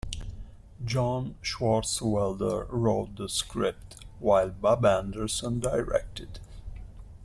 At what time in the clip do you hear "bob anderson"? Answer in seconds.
4.49-5.59